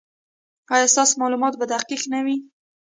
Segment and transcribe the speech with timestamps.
[0.73, 2.37] ایا ستاسو معلومات به دقیق نه وي؟